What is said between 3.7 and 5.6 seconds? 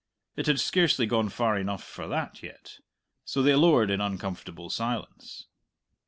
in uncomfortable silence.